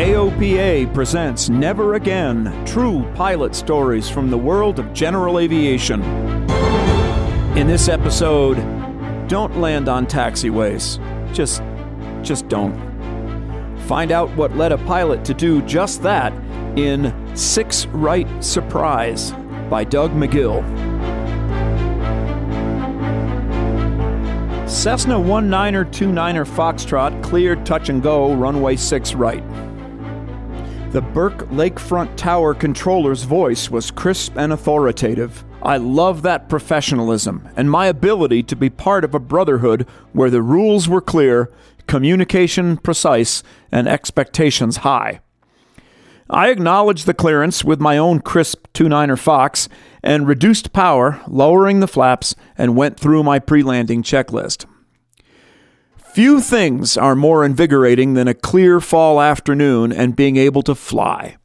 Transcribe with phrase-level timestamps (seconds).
[0.00, 6.02] AOPA presents Never Again True Pilot Stories from the World of General Aviation.
[7.54, 8.56] In this episode,
[9.28, 10.96] don't land on taxiways.
[11.34, 11.62] Just,
[12.22, 12.72] just don't.
[13.82, 16.32] Find out what led a pilot to do just that
[16.78, 19.32] in Six Right Surprise
[19.68, 20.62] by Doug McGill.
[24.66, 29.44] Cessna 19er 29er Foxtrot cleared touch and go runway 6 right.
[30.92, 35.44] The Burke Lakefront Tower controller's voice was crisp and authoritative.
[35.62, 40.42] I love that professionalism and my ability to be part of a brotherhood where the
[40.42, 41.52] rules were clear,
[41.86, 45.20] communication precise, and expectations high.
[46.28, 49.68] I acknowledged the clearance with my own crisp 29er Fox
[50.02, 54.66] and reduced power, lowering the flaps, and went through my pre landing checklist.
[56.12, 61.36] Few things are more invigorating than a clear fall afternoon and being able to fly.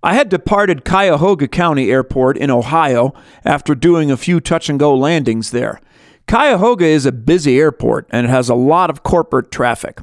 [0.00, 3.12] I had departed Cuyahoga County Airport in Ohio
[3.44, 5.80] after doing a few touch and go landings there.
[6.28, 9.98] Cuyahoga is a busy airport and it has a lot of corporate traffic.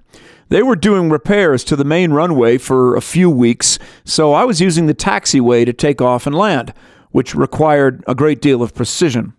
[0.49, 4.59] They were doing repairs to the main runway for a few weeks, so I was
[4.59, 6.73] using the taxiway to take off and land,
[7.11, 9.33] which required a great deal of precision.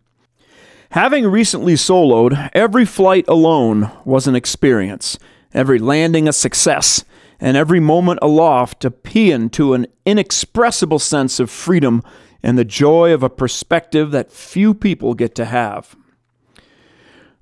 [0.95, 5.19] Having recently soloed, every flight alone was an experience,
[5.53, 7.05] every landing a success,
[7.41, 12.01] and every moment aloft a paean to an inexpressible sense of freedom
[12.45, 15.97] and the joy of a perspective that few people get to have.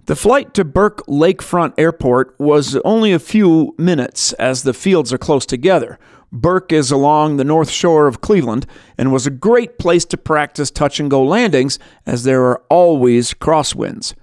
[0.07, 5.19] The flight to Burke Lakefront Airport was only a few minutes as the fields are
[5.19, 5.99] close together.
[6.33, 8.67] Burke is along the north shore of Cleveland
[8.97, 13.35] and was a great place to practice touch and go landings as there are always
[13.35, 14.15] crosswinds.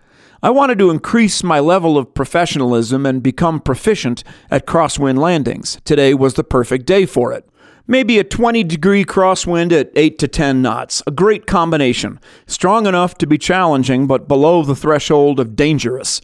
[0.41, 5.79] I wanted to increase my level of professionalism and become proficient at crosswind landings.
[5.85, 7.47] Today was the perfect day for it.
[7.85, 11.03] Maybe a 20 degree crosswind at 8 to 10 knots.
[11.05, 12.19] A great combination.
[12.47, 16.21] Strong enough to be challenging, but below the threshold of dangerous.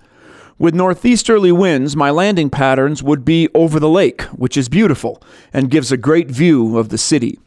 [0.57, 5.21] With northeasterly winds, my landing patterns would be over the lake, which is beautiful
[5.51, 7.39] and gives a great view of the city.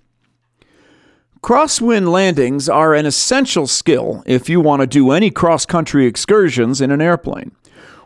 [1.43, 6.81] Crosswind landings are an essential skill if you want to do any cross country excursions
[6.81, 7.53] in an airplane.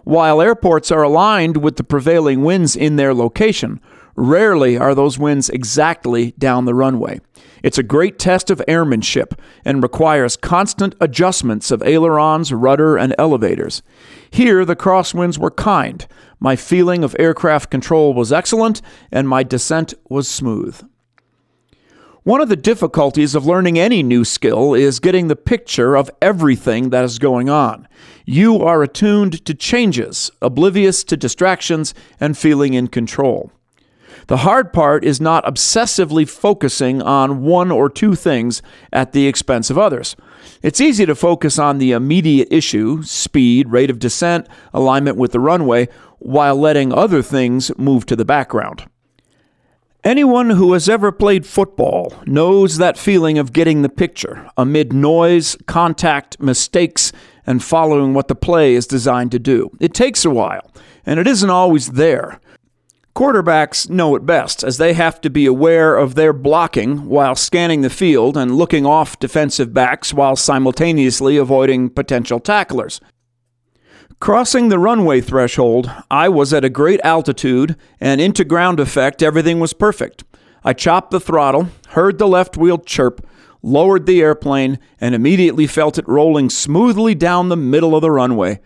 [0.05, 3.81] While airports are aligned with the prevailing winds in their location,
[4.15, 7.21] Rarely are those winds exactly down the runway.
[7.63, 13.83] It's a great test of airmanship and requires constant adjustments of ailerons, rudder, and elevators.
[14.31, 16.07] Here, the crosswinds were kind.
[16.41, 20.83] My feeling of aircraft control was excellent, and my descent was smooth.
[22.25, 26.91] One of the difficulties of learning any new skill is getting the picture of everything
[26.91, 27.89] that is going on.
[28.25, 33.51] You are attuned to changes, oblivious to distractions, and feeling in control.
[34.27, 38.63] The hard part is not obsessively focusing on one or two things
[38.93, 40.17] at the expense of others.
[40.63, 45.41] It's easy to focus on the immediate issue speed, rate of descent, alignment with the
[45.41, 48.85] runway while letting other things move to the background.
[50.05, 55.57] Anyone who has ever played football knows that feeling of getting the picture amid noise,
[55.67, 57.13] contact, mistakes,
[57.47, 59.71] and following what the play is designed to do.
[59.79, 60.73] It takes a while,
[61.07, 62.41] and it isn't always there.
[63.15, 67.83] Quarterbacks know it best, as they have to be aware of their blocking while scanning
[67.83, 73.03] the field and looking off defensive backs while simultaneously avoiding potential tacklers.
[74.19, 79.61] Crossing the runway threshold, I was at a great altitude, and into ground effect, everything
[79.61, 80.25] was perfect.
[80.65, 83.27] I chopped the throttle, heard the left wheel chirp,
[83.63, 88.61] lowered the airplane, and immediately felt it rolling smoothly down the middle of the runway.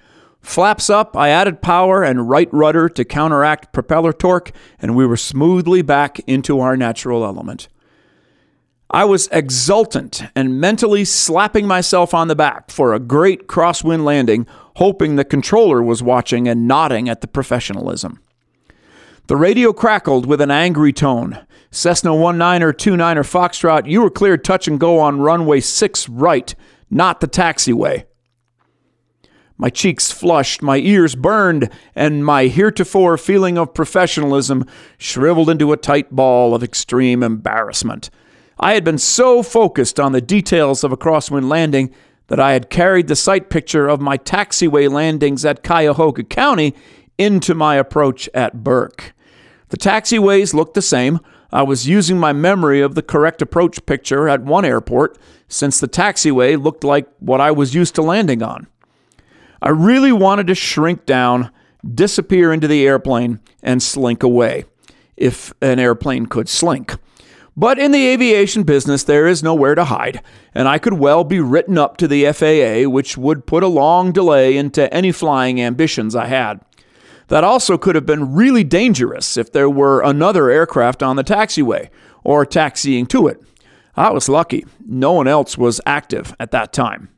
[0.46, 5.16] Flaps up, I added power and right rudder to counteract propeller torque, and we were
[5.16, 7.66] smoothly back into our natural element.
[8.88, 14.46] I was exultant and mentally slapping myself on the back for a great crosswind landing,
[14.76, 18.22] hoping the controller was watching and nodding at the professionalism.
[19.26, 21.44] The radio crackled with an angry tone.
[21.72, 26.54] Cessna 19er 29er Foxtrot, you were cleared touch and go on runway 6 right,
[26.88, 28.04] not the taxiway.
[29.58, 34.66] My cheeks flushed, my ears burned, and my heretofore feeling of professionalism
[34.98, 38.10] shriveled into a tight ball of extreme embarrassment.
[38.58, 41.94] I had been so focused on the details of a crosswind landing
[42.28, 46.74] that I had carried the sight picture of my taxiway landings at Cuyahoga County
[47.16, 49.14] into my approach at Burke.
[49.68, 51.20] The taxiways looked the same.
[51.50, 55.16] I was using my memory of the correct approach picture at one airport,
[55.48, 58.66] since the taxiway looked like what I was used to landing on.
[59.62, 61.50] I really wanted to shrink down,
[61.94, 64.64] disappear into the airplane, and slink away,
[65.16, 66.96] if an airplane could slink.
[67.56, 70.20] But in the aviation business, there is nowhere to hide,
[70.54, 74.12] and I could well be written up to the FAA, which would put a long
[74.12, 76.60] delay into any flying ambitions I had.
[77.28, 81.88] That also could have been really dangerous if there were another aircraft on the taxiway
[82.22, 83.42] or taxiing to it.
[83.96, 84.66] I was lucky.
[84.84, 87.08] No one else was active at that time.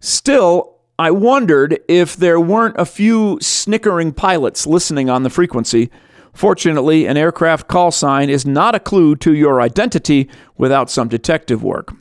[0.00, 5.90] Still, I wondered if there weren't a few snickering pilots listening on the frequency
[6.36, 10.28] Fortunately, an aircraft call sign is not a clue to your identity
[10.58, 11.94] without some detective work.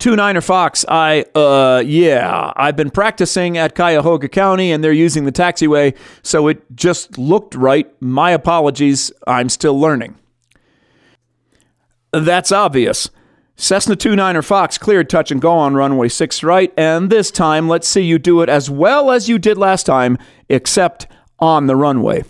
[0.00, 5.24] Two Niner Fox, I, uh, yeah, I've been practicing at Cuyahoga County and they're using
[5.26, 7.88] the taxiway, so it just looked right.
[8.02, 10.16] My apologies, I'm still learning.
[12.12, 13.10] That's obvious.
[13.58, 17.88] Cessna 29er Fox cleared touch and go on runway 6 right, and this time let's
[17.88, 20.18] see you do it as well as you did last time,
[20.50, 21.06] except
[21.38, 22.22] on the runway.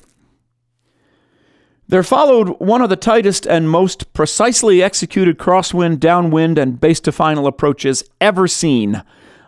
[1.88, 7.12] There followed one of the tightest and most precisely executed crosswind, downwind, and base to
[7.12, 9.02] final approaches ever seen.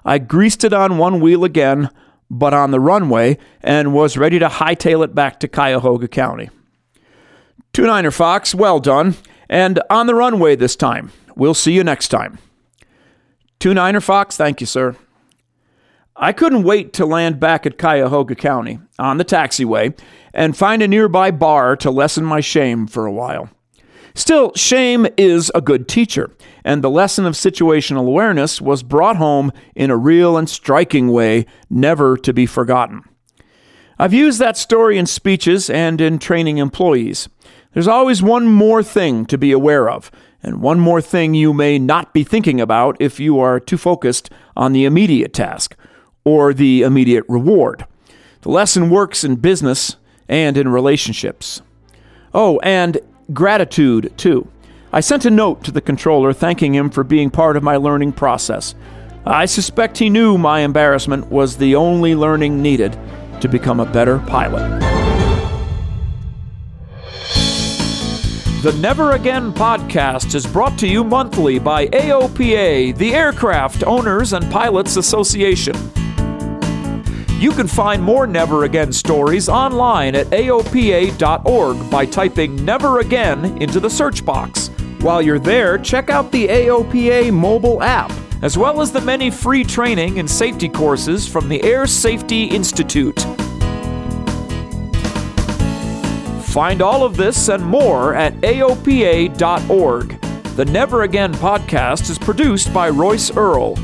[0.04, 1.90] I greased it on one wheel again,
[2.28, 6.50] but on the runway, and was ready to hightail it back to Cuyahoga County.
[7.72, 9.14] Two Niner Fox, well done,
[9.48, 11.12] and on the runway this time.
[11.38, 12.38] We'll see you next time.
[13.61, 14.96] Two Niner Fox, thank you, sir.
[16.17, 19.96] I couldn't wait to land back at Cuyahoga County on the taxiway
[20.35, 23.50] and find a nearby bar to lessen my shame for a while.
[24.17, 26.32] Still, shame is a good teacher,
[26.64, 31.46] and the lesson of situational awareness was brought home in a real and striking way,
[31.70, 33.02] never to be forgotten.
[33.96, 37.29] I've used that story in speeches and in training employees.
[37.75, 40.11] There's always one more thing to be aware of,
[40.43, 44.31] and one more thing you may not be thinking about if you are too focused
[44.56, 45.76] on the immediate task
[46.25, 47.85] or the immediate reward.
[48.43, 49.96] The lesson works in business
[50.29, 51.62] and in relationships.
[52.32, 52.99] Oh, and
[53.32, 54.49] gratitude, too.
[54.93, 58.12] I sent a note to the controller thanking him for being part of my learning
[58.12, 58.75] process.
[59.26, 62.99] I suspect he knew my embarrassment was the only learning needed
[63.41, 64.97] to become a better pilot.
[68.60, 74.50] The Never Again podcast is brought to you monthly by AOPA, the Aircraft Owners and
[74.50, 75.76] Pilots Association.
[77.38, 83.78] You can find more Never Again stories online at AOPA.org by typing Never Again into
[83.78, 84.70] the search box.
[85.02, 88.10] While you're there, check out the AOPA mobile app,
[88.43, 93.24] as well as the many free training and safety courses from the Air Safety Institute.
[96.58, 100.20] Find all of this and more at AOPA.org.
[100.56, 103.77] The Never Again podcast is produced by Royce Earl.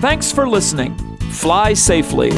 [0.00, 0.96] Thanks for listening.
[1.30, 2.32] Fly safely.